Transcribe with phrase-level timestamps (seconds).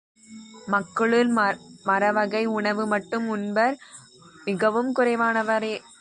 [0.67, 1.29] மக்களுள்
[1.85, 3.77] மரவகை உணவு மட்டும் உண்பவர்
[4.45, 5.73] மிகவும் குறைவானவரே.